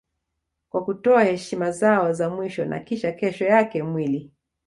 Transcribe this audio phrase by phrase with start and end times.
[0.69, 4.31] Kwa kutoa heshima zao za mwisho na kisha kesho yake mwili